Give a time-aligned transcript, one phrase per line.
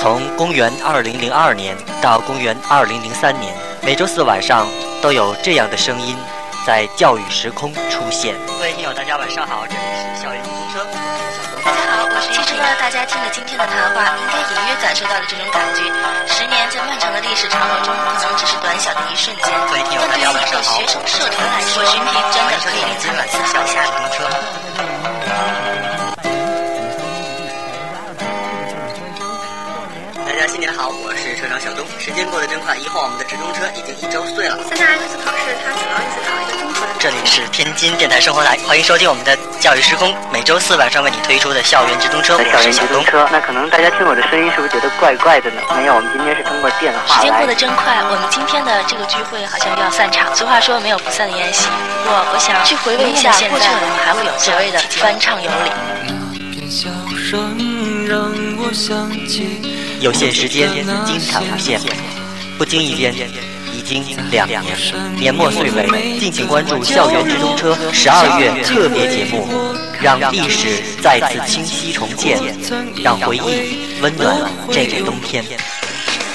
[0.00, 3.52] 从公元2002年到公元2003年，
[3.82, 4.66] 每周四晚上
[5.02, 6.16] 都有这样的声音
[6.64, 8.34] 在教育时空出现。
[8.48, 10.80] 各位听友，大家晚上好，这里是校园直通车，
[11.60, 15.84] 大家好，我是其实呢，大家听了今天的谈话，应该隐约感受到了这种感觉。
[16.24, 24.24] 十年在漫长的历史长河中，可能只是短小的一瞬间，各位听友，大家晚上好，学生社团来说，群评真的可以令他们思考下直
[30.60, 31.88] 新年好，我是车长小东。
[31.96, 34.60] 时间过得真快，一晃我们的直通车已经一周岁了。
[34.68, 36.84] 参加 S 考试，它主要是考一个综合。
[37.00, 42.36] 这里是天津电台生活台，欢迎收听我们的教育时空，每周四晚上为你推出的校园直通车。
[42.52, 45.64] 校园直通车，那可能大家听我的声音是不是觉得怪怪的呢？
[45.72, 47.16] 没有，我们今天是通过电话。
[47.16, 50.28] 时间过得真快，我们今天的这个聚会好像又要散场。
[50.36, 51.72] 俗话说没有不散的宴席，
[52.04, 55.72] 不过我想去回味一下过去，我们还会有所谓的翻唱有礼。
[60.00, 60.70] 有限时间，
[61.04, 61.78] 精彩无限，
[62.56, 63.14] 不经意间
[63.70, 64.64] 已经两年。
[65.18, 69.46] 年末岁尾，敬请关注校园直通车十二月特别节目，
[70.00, 72.38] 让历史再次清晰重建，
[73.02, 74.34] 让回忆温暖
[74.72, 75.44] 这个冬天。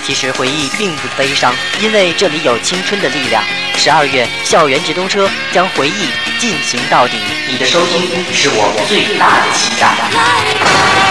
[0.06, 3.44] 其实回忆并不悲伤，因为这里有青春的力量。
[3.78, 7.18] 十二月校园直通车将回忆进行到底，
[7.50, 11.05] 你的收听是我最大的期待。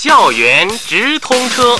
[0.00, 1.76] 校园直通车。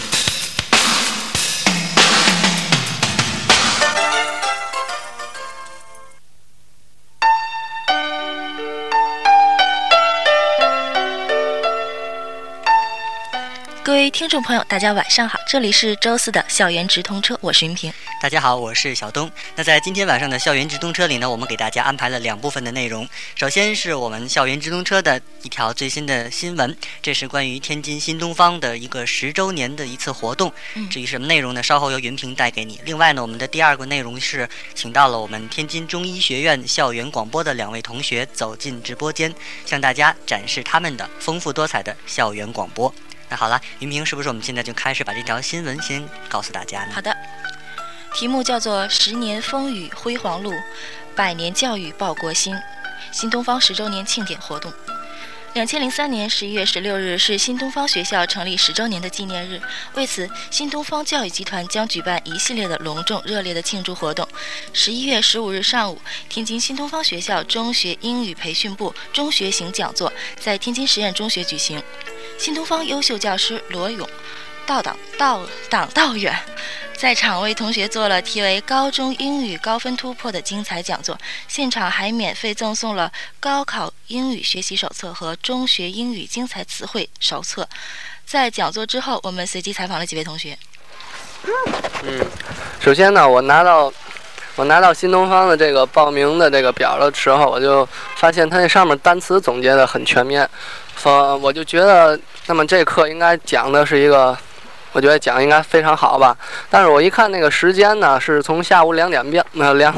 [13.98, 17.92] 位听众朋友，大家晚上好，这里是周四的校园直通车，我是云平。
[18.22, 19.28] 大家好，我是小东。
[19.56, 23.08] 那在今天晚上的校园直通车里呢，我们给大家安排了两部分的内容。
[23.34, 30.52] 首先是我们校园直通车的一条最新的新闻，这是关于天津新东方的一个十周年的一次活动。
[30.88, 31.60] 至于什么内容呢？
[31.60, 32.80] 稍后由云平带给你。
[32.84, 39.34] 另外呢，我们的第二个内容是请到了我们天津中医学院校园广播的两位同学走进直播间，
[39.66, 42.94] 向大家展示他们的丰富多彩的校园广播。
[43.30, 46.92] 那好了，云平，是不是我们现在就开始把这条新闻先告诉大家呢？
[46.94, 47.14] 好的，
[48.14, 50.52] 题目叫做《十年风雨辉煌路，
[51.14, 52.54] 百年教育报国心》，
[53.12, 54.72] 新东方十周年庆典活动。
[55.54, 59.60] 两千零三年十一月十六日是新东方学校成立十周年的纪念日，
[59.94, 64.28] 为此，新东方教育集团将举办一系列的隆重热烈的庆祝活动。
[64.72, 71.82] 十一月十五日上午，天津新东方学校中学英语培训部中学型讲座在天津实验中学举行。
[72.38, 74.08] 新东方优秀教师罗勇，
[74.64, 76.34] 道党道党道远，
[76.96, 81.18] 在场为同学做了题为《高中英语高分突破》的精彩讲座，
[81.48, 87.68] 现场还免费赠送了高考英语学习手册和中学英语精彩词汇手册。
[88.24, 90.56] 在讲座之后，我们随机采访了几位同学。
[92.04, 92.24] 嗯，
[92.80, 93.92] 首先呢，我拿到
[94.58, 100.48] 我拿到新东方的这个报名的这个表的时候，我就发现它那上面单词总结的很全面。
[101.04, 104.36] 呃我就觉得，那么这课应该讲的是一个，
[104.90, 106.36] 我觉得讲应该非常好吧。
[106.68, 109.94] 但是我一看那个时间呢，是从下午两点半，呃两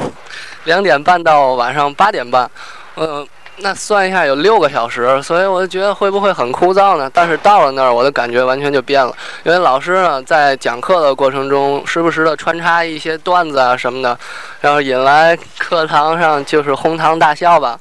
[0.64, 2.48] 两点半到晚上八点半，
[2.96, 3.26] 嗯，
[3.62, 7.10] 那算一下有六个小时，所以我就觉得会不会很枯燥呢？
[7.12, 14.18] 但是到了那儿，我的感觉完全就变了，因为老师呢在讲课的过程中，时不时的穿插一些段子啊什么的，
[14.60, 17.78] 然后引来课堂上就是哄堂大笑吧。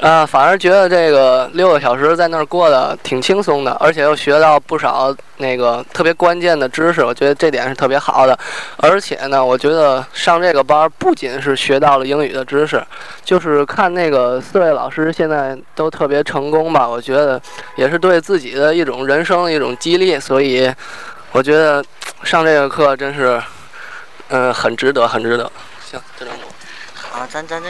[0.00, 8.36] 啊，反而觉得这个六个小时在那儿过得挺轻松的，而且又学到不少那个特别关键的知识，我觉得这点是特别好的。
[8.78, 12.82] 而且呢，我觉得上这个班不仅是学到了英语的知识，
[13.24, 17.40] 就是看那个四位老师现在都特别成功吧，我觉得
[17.76, 20.18] 也是对自己的一种人生的一种激励。
[20.18, 20.72] 所以，
[21.32, 21.84] 我觉得
[22.24, 23.40] 上这个课真是，
[24.28, 25.50] 嗯，很值得，很值得。
[25.84, 26.38] 行，就这么。
[26.94, 27.68] 好，咱咱这。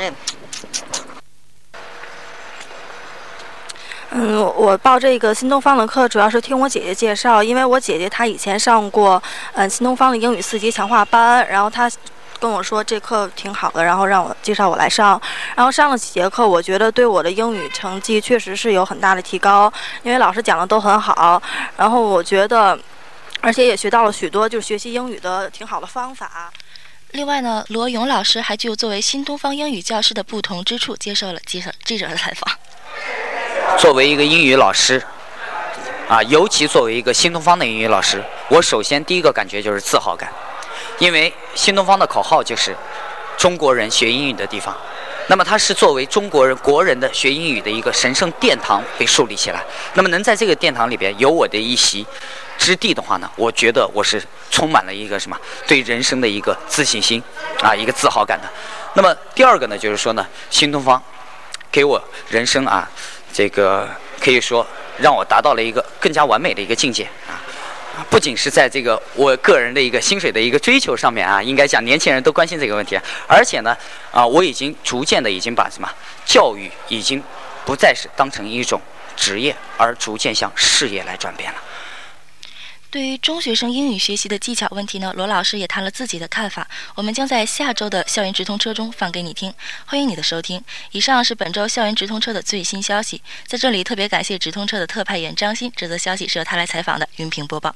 [4.14, 9.20] 嗯，我报这个新东方的课主要是听我姐姐介绍，因为我姐姐她以前上过
[9.54, 11.90] 嗯新东方的英语四级强化班，然后她
[12.38, 15.18] 跟我说这课挺好的，然后让我介绍我来上，
[15.56, 19.72] 然后上了几节课，我觉得对我的英语成绩确实是有很大的提高，
[20.02, 21.42] 因为老师讲的都很好，
[21.78, 22.78] 然后我觉得，
[23.40, 26.52] 而且也学到了许多就是学习英语的挺好的方法。
[27.12, 32.61] 另外呢，罗勇老师还就作为新东方英语教师的不同之处接受了记者记者的采访。
[33.78, 35.02] 作为一个英语老师，
[36.08, 40.32] 啊，尤其作为一个新东方的英语老师，我首先第一个感觉就是自豪感，
[40.98, 42.76] 因为新东方的口号就是
[43.36, 44.76] “中国人学英语的地方”，
[45.28, 49.62] 那么它是作为中国人国人的学英语的一个神圣殿堂被树立起来。
[49.94, 52.06] 那么能在这个殿堂里边有我的一席
[52.56, 55.36] 之地的话呢，我觉得我是充满了一个什么
[55.66, 57.20] 对人生的一个自信心
[57.60, 58.48] 啊，一个自豪感的。
[58.94, 61.02] 那么第二个呢，就是说呢，新东方
[61.70, 62.88] 给我人生啊，
[63.32, 63.88] 这个
[64.20, 64.66] 可以说
[64.98, 67.40] 让我达到了一个更加完美的一个境界啊。
[68.08, 73.76] 不仅是在这个我个人的一个薪水的一个追求上面啊，应该讲年轻人都关心这个问题，而且呢，
[74.10, 75.88] 啊，我已经逐渐的已经把什么
[76.24, 77.22] 教育已经
[77.66, 78.80] 不再是当成一种
[79.14, 81.58] 职业，而逐渐向事业来转变了。
[82.92, 86.68] 对于中学生英语学习的技巧问题呢，罗老师也谈了自己的看法。
[86.94, 89.54] 我们将在下周的校园直通车中放给你听，
[89.86, 90.62] 欢迎你的收听。
[90.90, 97.08] 以上是本周校园直通车的最新消息，在这里特别感谢直通车的特派员张鑫，这则消息是由他来采访的。
[97.16, 97.74] 云平播报。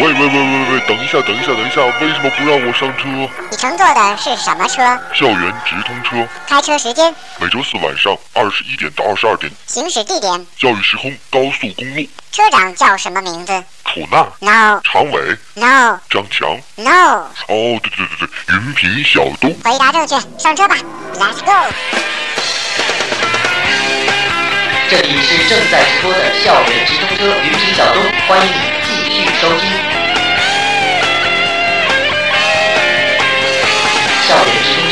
[0.00, 3.08] 喂喂喂喂喂，等一下等一下等一下，为什么不让我上车？
[3.50, 4.80] 你乘坐的是什么车？
[5.12, 6.24] 校园直通车。
[6.46, 7.12] 开车时间？
[7.40, 9.50] 每周四晚上二十一点到二十二点。
[9.66, 10.46] 行驶地点？
[10.56, 12.08] 教育时空高速公路。
[12.30, 13.52] 车长叫什么名字？
[13.86, 14.24] 楚娜。
[14.38, 14.80] No。
[14.84, 15.36] 常伟。
[15.54, 15.98] No。
[16.08, 16.56] 张强。
[16.76, 17.26] No。
[17.48, 19.52] 哦，对对对对，云平小东。
[19.64, 20.76] 回答正确，上车吧
[21.14, 21.74] ，Let's go。
[24.90, 29.87] 这里是正在直播的校园直通车，云平小东，欢迎你继续收听。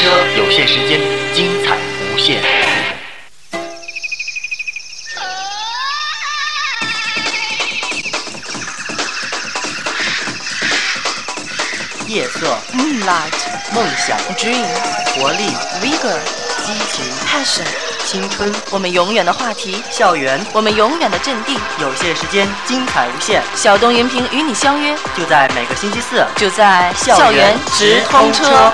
[0.06, 1.00] 车，有限时间，
[1.34, 1.76] 精彩
[2.14, 2.40] 无限。
[12.06, 13.32] 夜色 Moonlight,
[13.74, 14.64] 梦想 dream,
[15.16, 15.48] 活力
[15.82, 16.20] vigor,
[16.64, 17.66] 激情 passion，
[18.04, 21.58] 青春我们永远的话题，校园我们永远的阵地。
[21.80, 26.24] 有限时间，精彩无限，小东云平与你相约，就在每个星期四。
[26.36, 28.72] 就在校园直通车。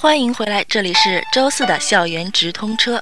[0.00, 2.98] 欢迎回来，这里是周四的校园直通车。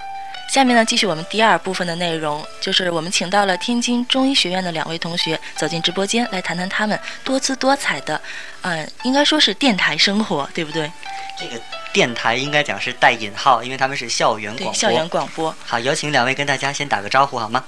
[0.52, 8.20] 下面呢，继续我们第二部分的内容，就是我们请到了天津中医学院的两位同学走进直播间，来谈谈他们多姿多彩的，
[8.62, 10.90] 嗯、应该说是电台生活，对不对？
[11.38, 11.62] 这个
[11.92, 14.74] 电台应该讲是带引号，因为他们是校园广对，播。
[14.74, 15.54] 校园广播。
[15.64, 17.64] 好，有请两位跟大家先打个招呼好吗？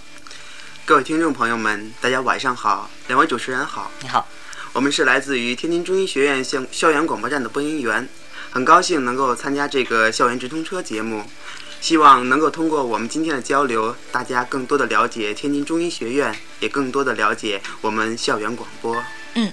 [0.85, 3.93] 各位听众朋友们，大家晚上好，两位主持人好。
[4.01, 4.27] 你好，
[4.73, 8.09] 我们是来自于天津中医学院校校园广播站的播音员，
[8.51, 11.25] 很高兴能够参加这个校园直通车节目，
[11.81, 19.03] 希望能够通过我们今天的交流，大家更多的了解天津中医学院，也更多的了解我们校园广播。
[19.35, 19.53] 嗯，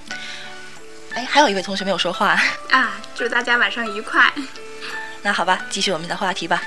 [1.13, 2.35] 哎，还有一位同学没有说话。
[2.71, 4.33] 啊，祝大家晚上愉快。
[5.21, 6.61] 那好吧，继续我们的话题吧。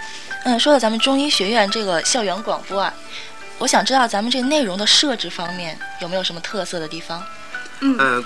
[0.44, 2.94] 嗯，说到咱们中医学院这个校园广播啊，
[3.58, 7.22] 我想知道咱们这个内容的设置方面有没有什么特色的地方？
[7.80, 8.24] 嗯呃，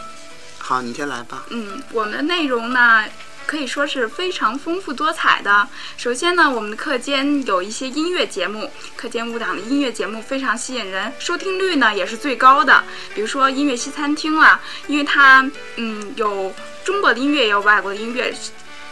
[0.59, 1.45] 好，你先来吧。
[1.51, 3.05] 嗯，我们的内容呢
[3.47, 5.69] 可以说是非常丰富多彩的。
[5.97, 12.83] 首先呢，我们的课间有一些音乐节目，课间舞蹈的音乐节目非常吸引人，收听率呢也是最高的。
[13.15, 16.53] 比如说音乐西餐厅啦，因为它嗯有
[16.85, 18.35] 中国的音乐也有外国的音乐。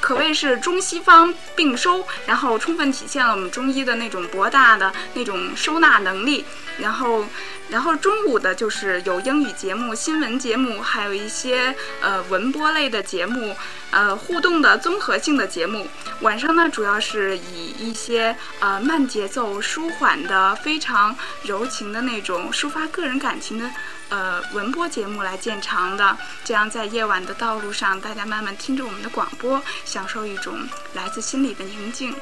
[0.03, 6.45] 可谓是中西方并收，然后充分体现了我们中医的那种博大的那种收纳能力。
[6.79, 7.25] 然后，
[7.69, 13.55] 然后中午的就是有英语节目、新闻节目，还有一些呃文播类的节目，
[13.91, 15.87] 呃互动的综合性的节目。
[16.23, 23.71] 晚上呢，主要是以一些呃慢节奏、舒缓的、非常柔情的那种抒发个人感情的。
[24.13, 32.15] 呃，文播节目来见长的，这样在夜晚的道路上，大家慢慢听着我们的广播，享受一种来自心里的宁静。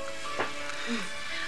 [0.88, 1.00] 嗯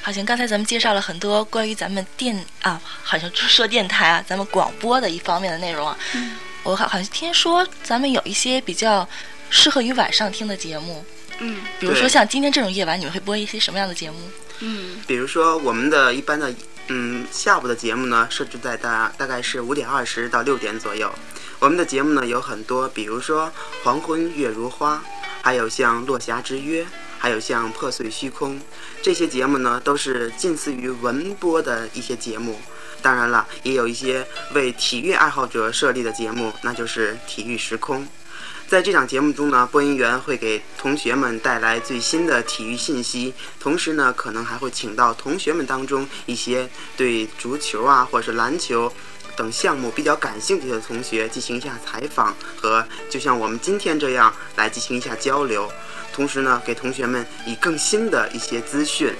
[0.03, 5.97] 好像刚才咱们介绍了很多关于咱们电啊，好像说电台啊，咱们广播的一方面的内容啊。
[6.15, 9.09] 嗯、我好好像听说咱们有一些比较
[9.49, 11.07] 适合于晚上听的节目。
[11.39, 14.19] 嗯，比如说像今天这种夜晚，你们会播一些什么样的节目？
[14.59, 16.53] 嗯，比如说我们的一般的
[16.89, 21.11] 嗯下午的节目呢，设置在大大概是五点二十到六点左右。
[21.59, 23.47] 我们的节目呢有很多，比如说
[23.85, 24.97] 《黄昏月如花》，
[25.43, 26.83] 还有像《落霞之约》，
[27.19, 28.57] 还有像《破碎虚空》
[29.01, 32.61] 这些节目呢，都是近似于文播的一些节目。
[33.01, 38.05] 当然了，也有一些为体育爱好者设立的节目，那就是《体育时空》。
[38.73, 48.91] 在这档节目中呢，播音员会给同学们带来最新的体育信息，同时呢，可能还会请到同学们当中一些对足球啊或者是篮球。
[49.37, 55.71] 等项目比较感兴趣的同学进行一下采访和就像我们今天这样来进行一下交流，
[56.11, 59.15] 同时呢，给同学们以更新的一些资讯。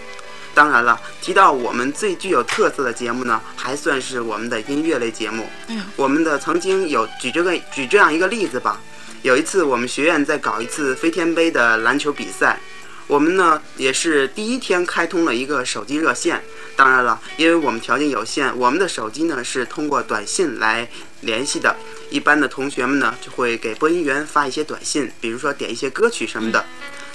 [0.55, 5.47] 当然了，提到我们最具有特色的节目呢，还算是我们的音乐类节目。
[5.69, 8.81] 嗯，我们的曾经有举这个举这样一个例子吧。
[9.23, 12.59] 有一次，我们学院在搞一次飞天杯的篮球比赛，
[13.07, 16.43] 我们呢也是第一天开通了一个手机热线。
[16.75, 20.89] 当然了，因为我们条件有限，我们的手机呢是通过短信来
[21.21, 21.77] 联系的。
[22.11, 26.65] 一般的同学们呢就会给播音员发一些短信，比如说点一些歌曲什么的。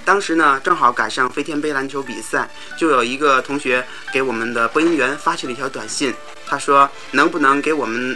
[0.06, 6.14] 当时呢正好赶上飞天杯篮球比赛，就有一个同学给我们的播音员发去了一条短信，
[6.48, 8.16] 他说能不能给我们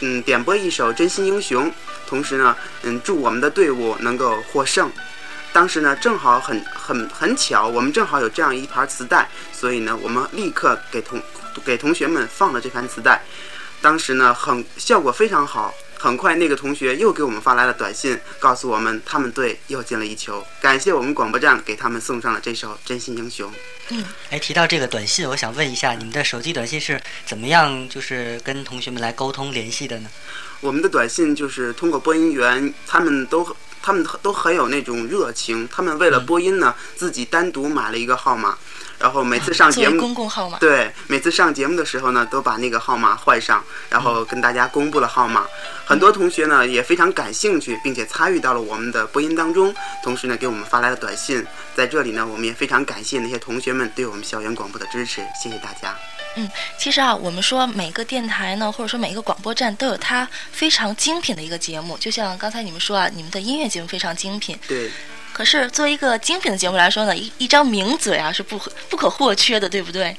[0.00, 1.66] 嗯点播一首《真心英雄》，
[2.08, 4.90] 同时呢嗯祝我们的队伍能够获胜。
[5.52, 11.20] 当时呢，正好很很很巧，我们正好有这样一盘磁带，所以呢，我们立刻给同
[11.64, 13.22] 给同学们放了这盘磁带。
[13.80, 15.74] 当时呢，很效果非常好。
[16.00, 23.50] 很快，那个同学又给我们发来了短信，告诉我们他们队又进了一球，感谢我们广播站给他们送上了这首《真心英雄》。
[23.88, 30.08] 嗯，哎，提到这个短信，我想问一下，你们的手机短信是怎么样，就是跟同学们来沟通联系的呢？
[30.60, 33.46] 我们的短信就是通过播音员，他们都
[33.80, 38.58] 他们都很有那种热情，他们为了播音呢，自己单独买了一个号码。
[38.98, 45.46] 然后每次上节目，公共号码对，每次上节目的时候呢，都把那个号码换上，然后跟大家公布了号码。
[45.86, 51.46] 很多同学呢也非常感兴趣，并且参与到了我们的播音当中，同时呢给我们发来了短信。
[51.76, 55.96] 在这里呢，我们也非常感谢那些同学们对我们校园广播的支持，谢谢大家。
[56.34, 64.58] 嗯，其实啊，我们说每个电台呢，或者说每一个广播站都有它非常精品的一个节目，就像刚才你们说啊，你们的音乐节目非常精品。
[64.66, 64.90] 对。
[65.38, 70.16] 可是作为一个精品的节目来说呢，一一张名嘴啊是不不可或缺的，对不对？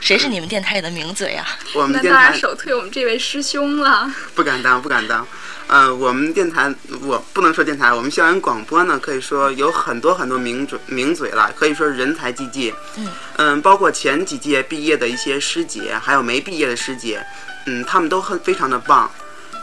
[0.00, 1.46] 谁是你们电台里的名嘴啊？
[1.74, 4.12] 我们那当然首推我们这位师兄了。
[4.34, 5.26] 不敢当，不敢当。
[5.66, 12.74] 呃，我们电台我不能说电台，我们校园广播呢，可以说有很多很多名嘴名嘴了，可以说人才济济。
[12.98, 17.24] 嗯嗯，包括前几届毕业的一些师姐，还有没毕业的师姐，
[17.64, 19.10] 嗯，他们都很非常的棒。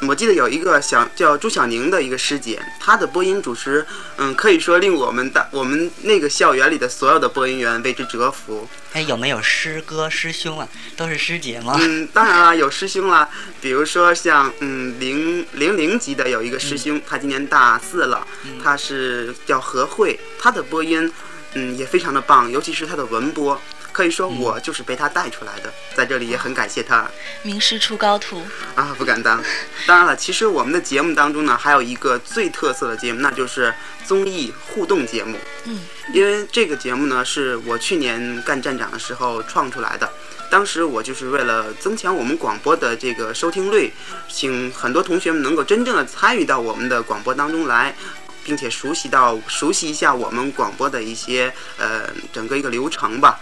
[0.08, 3.86] 我记得有一个小叫朱小宁的一个师姐，她的播音主持，
[4.18, 8.70] 嗯，可以说令我们的我们那个校园里的所有的播音员为之折服。
[8.94, 10.68] 哎，有没有师哥师兄啊？
[10.96, 11.75] 都是师姐吗？
[11.80, 13.27] 嗯，当然了，有师兄啦。
[13.60, 18.25] 比如说像嗯零零零级的有一个师兄，他今年大四了，
[18.63, 21.12] 他是叫何慧，他的播音
[21.54, 23.60] 嗯也非常的棒，尤其是他的文播。
[23.98, 27.10] 可以说我就是被他带出来的，在这里也很感谢他。
[27.42, 28.44] 名师出高徒
[28.75, 29.44] 啊，不敢当。
[29.88, 33.74] 当然了，其实我们的节目当中呢，还有一个最特色的节目，那就是
[34.06, 35.36] 综艺互动节目。
[35.63, 35.82] 嗯，
[36.13, 40.08] 因为这个节目呢，是我去年干站长的时候创出来的。
[40.51, 43.92] 当时我就是为了增强我们广播的这个收听率，
[44.30, 47.96] 请很多同学们能够真正的参与到我们的广播当中来，
[48.44, 53.39] 并且熟悉到熟悉一下我们广播的一些呃整个一个流程吧。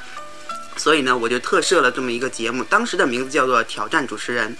[0.77, 4.51] 所以呢，我就特设了这么一个节目，当时的名字叫做《挑战主持人》。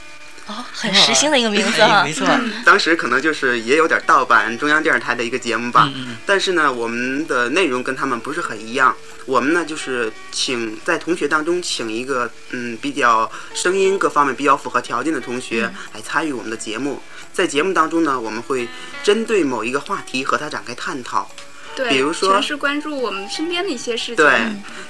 [0.47, 2.03] 哦，很时兴的一个名字哈。
[2.03, 2.27] 没错。
[2.63, 5.91] 当时可能就是也有点盗版中央电视台的一个节目吧。
[5.95, 6.17] 嗯。
[6.23, 8.95] 但是呢，我们的内容跟他们不是很一样。
[9.25, 15.63] 我们呢，就是请在同学当中请一个嗯比较声音各方面比较符合条件的同学
[15.95, 17.01] 来参与我们的节目。
[17.33, 18.67] 在节目当中呢，我们会
[19.03, 21.27] 针对某一个话题和他展开探讨。
[21.75, 24.15] 对，比如说，全是关注我们身边的一些事情。
[24.15, 24.39] 对，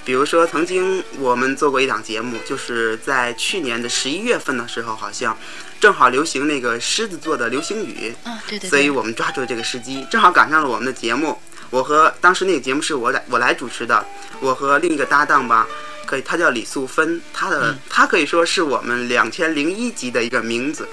[0.06, 5.36] 比如说，曾经我们做过一档节目，就是在去年的十一月份的时候，好像
[5.80, 8.14] 正好流行那个狮子座的流星雨。
[8.24, 8.70] 啊，对对。
[8.70, 11.38] 所以我们抓住了这个时机，正好赶上了我们的节目。
[11.72, 14.06] 我和当时那个节目是我来我来主持的，
[14.40, 15.68] 我和另一个搭档吧，
[16.06, 20.86] 可以，他叫李素芬，他的他可以说是我们两千零一级的一个名嘴，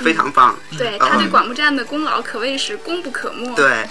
[0.00, 0.54] 非常棒。
[0.76, 3.48] 对，他对广播站的功劳可谓是功不可没。
[3.54, 3.88] 对。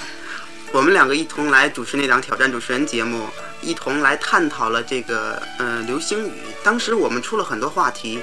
[0.74, 3.28] 我们两个一同来主持那档挑战主持人节目，
[3.62, 6.32] 一同来探讨了这个呃流星雨。
[6.64, 8.20] 当时我们出了很多话题，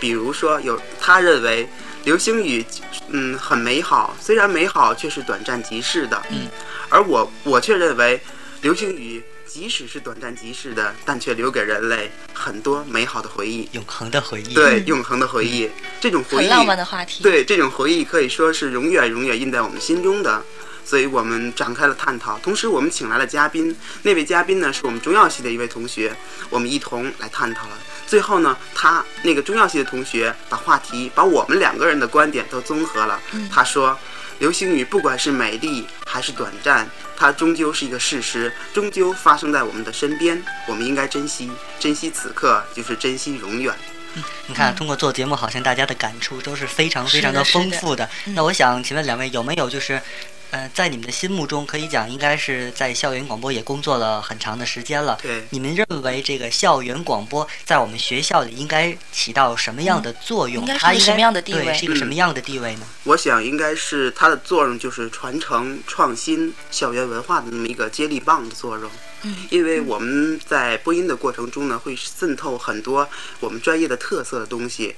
[0.00, 1.68] 比如说有他认为
[2.04, 2.64] 流星雨
[3.08, 6.20] 嗯很美好，虽然美好却是短暂即逝的。
[6.30, 6.48] 嗯。
[6.88, 8.18] 而我我却认为
[8.62, 14.54] 流星雨即使是短暂即逝的，但却留给人类很多美好的回忆，永恒的回忆。
[14.54, 15.68] 对，永恒的回忆，
[16.00, 17.22] 这种回忆很浪漫的话题。
[17.22, 20.42] 对，这种回忆可以说是永远永远印在我们心中的。
[20.84, 23.76] 所以我们展开了探讨，同时我们请来了嘉宾。
[24.02, 26.14] 那位嘉宾呢，是我们中药系的一位同学，
[26.48, 27.78] 我们一同来探讨了。
[28.06, 33.20] 最后呢，他那个中药系的同学把话题，把我们两个人的观点都综合了。
[33.52, 33.96] 他说，
[34.40, 40.42] 流星雨不管是美丽还是短暂，它终究是一个事实，终究发生在我们的身边。
[40.66, 43.72] 我们应该珍惜，珍惜此刻就是珍惜永远。
[44.48, 48.04] 你看，通过做节目，好像大家的感触都是非常非常的丰富的。
[48.26, 50.02] 嗯那我想请问两位，有没有就是，
[50.50, 55.16] 呃，在你们的心目中，可以讲应该是在校园广播也工作了很长的时间了。
[55.22, 60.62] 对你们认为这个校园广播在我们学校里应该起到什么样的作用？
[60.62, 62.86] 应该是它应该一个什么样的地位嗯是一个什么样的地位呢？
[63.04, 68.90] 我想应该是它的作用就是传承创新校园文化的那么一个接力棒的作用。
[69.22, 73.08] 嗯，因为我们在播音的过程中呢，会渗透很多
[73.38, 74.94] 我们专业的特色的东西。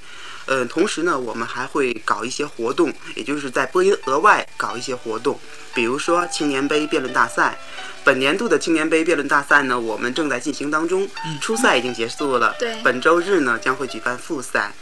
[0.47, 5.39] 呃，同时呢，我们还会搞一些活动，也就是在播音额外搞一些活动，
[5.73, 7.59] 比如说青年杯辩论大赛。
[8.05, 11.09] 本年度的青年杯辩论大赛呢，我们正在进行当中，
[11.41, 12.57] 初赛已经结束了。
[12.59, 14.73] 对本周日呢将会举办复赛。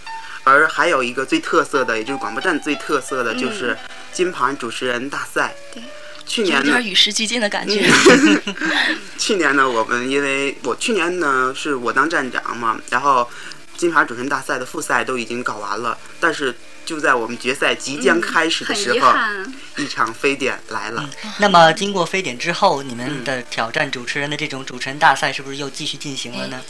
[0.42, 3.76] 而还有一个最特色的，也就是广播站最特色的，就是
[4.10, 5.54] 金盘主持人大赛。
[5.74, 5.82] 对，
[6.30, 7.90] 去年呢有点，与时俱进的感觉。
[9.18, 13.28] 去年呢，我们因为我去年呢是我当站长嘛，然后
[13.76, 16.54] 金牌主持人大赛的复赛都已经搞完了，但是
[16.86, 19.52] 就在我们决赛即将开始的时候，憾。
[19.76, 21.08] 一场非典来了。
[21.38, 26.60] 那么经过非典之后，你嗯们的挑战主持人的这种主持人大赛是不是又继续进行了呢？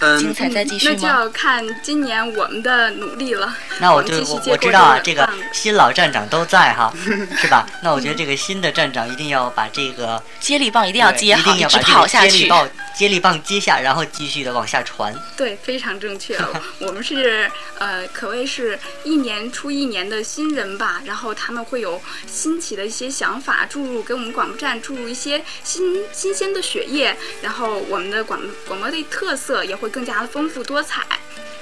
[0.00, 1.08] 嗯，精彩再继续那就？
[1.08, 3.54] 要看今年我们的努力了。
[3.80, 6.92] 那我就我们继续我知道啊，这个新老站长都在哈，
[7.38, 7.66] 是吧？
[7.82, 12.30] 那我觉得这个新的站长一定要把这个 接力棒一定要接好，一定要把这个直跑下去。
[12.30, 15.14] 接力棒接力棒接下，然后继续的往下传。
[15.36, 16.36] 对，非常正确。
[16.80, 31.02] 我们是呃，可谓是一年出一年的新人吧，然后他们会有新奇的一些想法注入，给我们广播站注入一些新新鲜的血液，然后我们的广广播的特色也会更加的丰富多彩。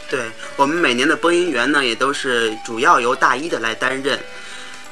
[0.09, 4.18] 对我们每年的播音员呢，也都是主要由大一的来担任。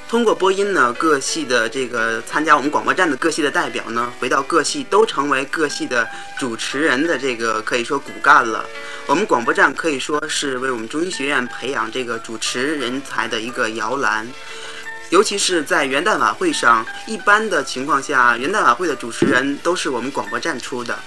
[0.09, 6.07] 通过播音呢，各系的这个参加我们广播站的各系的代表呢，回到各系都成为各系的
[6.39, 8.65] 主持人的这个可以说骨干了。
[9.07, 14.29] 我们广播站可以说是为我们中医学院培养这个主持人才的一个摇篮。
[15.11, 20.99] 尤其是在元旦晚会上，一般的情况下，元旦晚会的主持人都是我们广播站出的。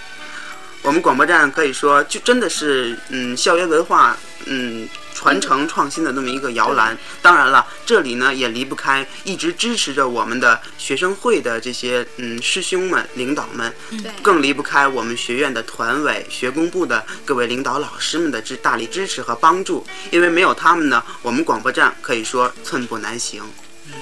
[0.87, 6.97] 我们广播站可以说就真的是嗯校园文化嗯传承创新的那么一个摇篮。
[7.21, 19.85] 当然了，这里呢也离不开一直支持着我们的学生会的这些嗯师兄们、领导们，对，更离不开我们学院的团委、学工部的各位领导老师们的支大力支持和帮助。
[20.09, 23.43] 因为没有他们呢，我们广播站可以说寸步难行。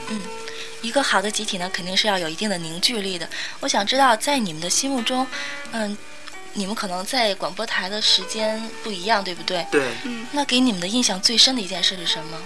[0.09, 0.21] 嗯
[0.81, 3.27] 一个好的集体呢，肯定是要有一定的凝聚力的。
[3.61, 5.25] 我想知道，在你们的心目中，
[5.71, 5.97] 嗯，
[6.55, 9.65] 你们可能在广播台的时间不一样，对不对？
[9.69, 12.37] 对，嗯那给你们的印象最深的一件事是什么？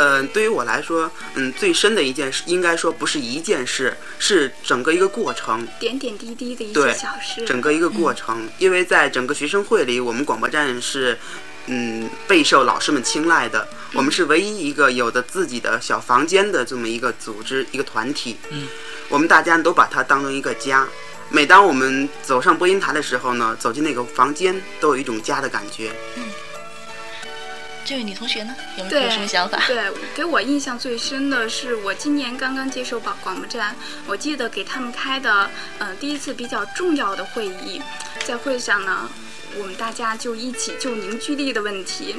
[0.00, 5.66] 嗯、对于我来说，嗯，最深的一件事，应该说不是一件事，是整个一个过程。
[5.80, 7.44] 点点滴滴的一对些小事。
[7.44, 11.18] 整个一个过程，因为在整个学生会里，我们广播站是，
[11.66, 13.66] 嗯，备受老师们青睐的。
[13.92, 18.36] 我们是唯一一个有着自己的小房间的这么一个组织，一个团体。
[18.50, 18.68] 嗯，
[19.08, 20.86] 我们大家都把它当成一个家。
[21.30, 25.92] 每当我们走上播音台的时候呢，走进那个房间，都有一种家的感觉。
[26.16, 26.24] 嗯
[27.84, 29.58] 这位女同学呢，有没有什么想法？
[29.66, 33.74] 对，给我印象最深的是我今年刚刚接手广广播站，
[34.06, 37.80] 我记得给他们开的呃第一次比较重要的会议，
[38.26, 39.08] 在会上呢，
[39.56, 42.14] 我们大家就一起就凝聚力的问题，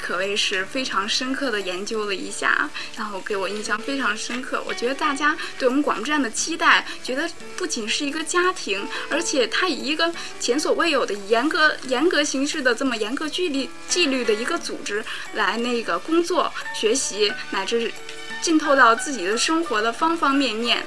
[0.00, 4.62] 可谓是非常深刻的研究了一下，然后给我印象非常深刻。
[4.66, 17.92] 我觉得大家对我们广播站的期待，觉得不仅是一个家庭，而且它以一个前所未有的严格严格形式的这么严格纪律纪律的一个组织来那个工作、学习，乃至
[18.40, 20.84] 浸透到自己的生活的方方面面。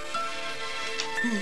[1.26, 1.42] 嗯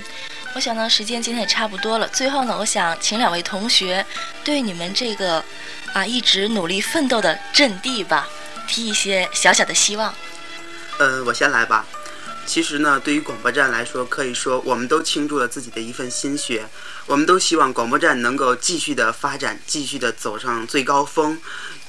[0.54, 2.06] 我想呢，时间今天也差不多了。
[2.08, 4.04] 最后呢，我想请两位同学
[4.44, 5.42] 对你们这个
[5.94, 8.28] 啊一直努力奋斗的阵地吧，
[8.68, 10.14] 提一些小小的希望。
[10.98, 11.86] 呃，我先来吧。
[12.44, 16.66] 其实呢，对于广播站来说，可以说我们都倾注了自己的一份心血，
[17.06, 21.38] 我们都希望广播站能够继续的发展，继续的走上最高峰。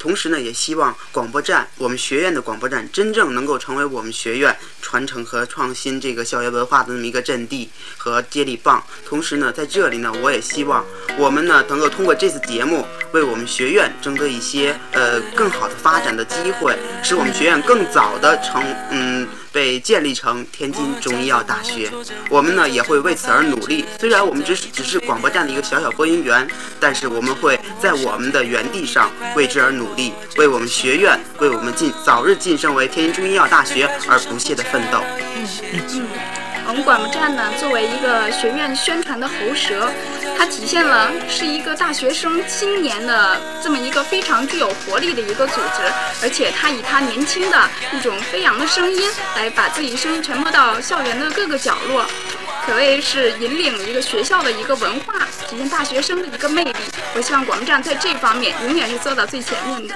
[0.03, 8.83] 同时呢，也希望广播站，我们学院的广播站，真正能够成为我们学院传承和创新这个校园文化的那么一个阵地和接力棒。
[9.05, 10.85] 同时呢，在这里呢，我也希望
[11.17, 18.61] 我们呢能够通过这次节目，为我们学院争得一些呃更好的发展的机会，使我们学院更早的成
[18.91, 21.89] 嗯被建立成天津中医药大学。
[22.29, 23.85] 我们呢也会为此而努力。
[23.99, 26.45] 虽然我们只是只是广播站的一个小小播音员，
[26.79, 34.99] 但是我们会在我们的原地上为之而努力，为我们学院，为我们晋早日晋升为天津中医药大学而不懈的奋斗。
[35.01, 39.91] 我我们广播站呢，作为一个学院宣传的喉舌，
[40.37, 45.83] 它体现了是一个大学生青年的这么一个非常具有活力的一个组织，
[46.23, 52.05] 而且它以它年轻的一种飞扬的声音，来把自己声音传播到校园的各个角落，
[52.65, 55.13] 可谓是引领一个学校的一个文化，
[55.47, 56.73] 体现大学生的一个魅力。
[57.15, 59.95] 我希望广播站在这方面永远是做到最前面的。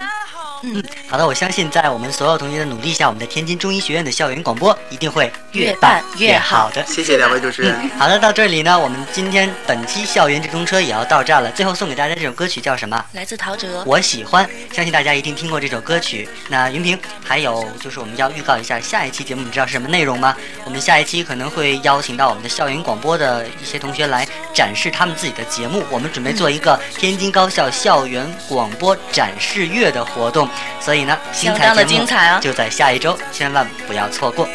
[0.67, 6.85] 嗯， 好的，我相信在我们所有同学的努力下，我们的天津中医学院的校园广播一定会越办越好的。
[6.85, 7.75] 谢谢两位主持人。
[7.97, 11.49] 好的，到这里呢，我们今天本期校园直通车也要到站了。
[11.51, 13.03] 最后送给大家这首歌曲叫什么？
[13.13, 13.67] 来自陶喆。
[13.85, 16.27] 我喜欢，相信大家一定听过这首歌曲。
[16.49, 20.35] 那云平，还有就是我们要预告一下下一期节目，你知道是什么内容吗？
[20.65, 25.83] 我们下一期可能会邀请到我们的校园广播的一些同学来展示他们自己的节目。
[25.89, 30.49] 我们准备做一个天津高校校园广播展示月的活动。
[30.79, 34.47] 所以呢，精彩的精彩哦，就在下一周，千万不要错过。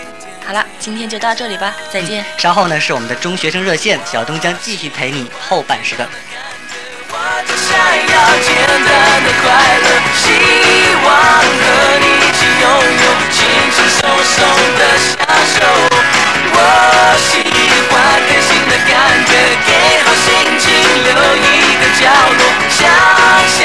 [0.46, 2.24] 好了，今天就到这里吧，再见。
[2.38, 5.94] 稍后呢是我们的中学生热线，小东将继续陪你后半时。
[7.14, 9.44] 我想要简单的快
[9.78, 9.86] 乐，
[10.16, 10.24] 希
[11.04, 11.06] 望
[11.44, 11.62] 和
[12.00, 12.64] 你一起拥
[13.02, 13.04] 有，
[14.78, 15.12] 的享
[15.46, 15.56] 受。
[16.54, 16.56] 我
[17.18, 17.30] 希
[17.92, 17.94] 花
[18.26, 19.30] 开心的感觉
[19.66, 19.70] 给
[20.04, 20.24] 好心
[20.58, 20.64] 情
[21.04, 22.02] 留一个角
[22.38, 22.80] 落想
[23.46, 23.60] 想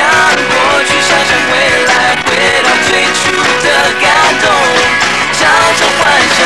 [0.52, 1.92] 过去想想未来
[2.26, 2.28] 回
[2.62, 3.20] 到最初
[3.64, 3.66] 的
[4.02, 4.06] 感
[4.42, 4.46] 动
[5.32, 5.40] 唱
[5.80, 6.04] 着幻
[6.36, 6.40] 想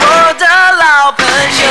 [0.00, 0.04] 我
[0.38, 0.44] 的
[0.76, 1.70] 老朋友。